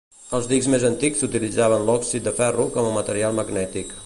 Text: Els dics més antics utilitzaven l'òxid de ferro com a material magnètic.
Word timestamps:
Els 0.37 0.47
dics 0.51 0.69
més 0.75 0.85
antics 0.89 1.21
utilitzaven 1.27 1.87
l'òxid 1.91 2.27
de 2.31 2.35
ferro 2.43 2.69
com 2.79 2.89
a 2.91 2.97
material 3.01 3.43
magnètic. 3.43 3.99